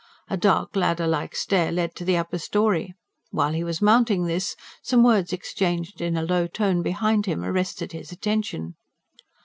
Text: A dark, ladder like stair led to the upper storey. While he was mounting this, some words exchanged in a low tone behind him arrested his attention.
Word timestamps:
A 0.31 0.35
dark, 0.35 0.75
ladder 0.75 1.05
like 1.05 1.35
stair 1.35 1.71
led 1.71 1.93
to 1.93 2.03
the 2.03 2.17
upper 2.17 2.39
storey. 2.39 2.95
While 3.29 3.53
he 3.53 3.63
was 3.63 3.83
mounting 3.83 4.25
this, 4.25 4.55
some 4.81 5.03
words 5.03 5.31
exchanged 5.31 6.01
in 6.01 6.17
a 6.17 6.23
low 6.25 6.47
tone 6.47 6.81
behind 6.81 7.27
him 7.27 7.43
arrested 7.43 7.91
his 7.91 8.11
attention. 8.11 8.73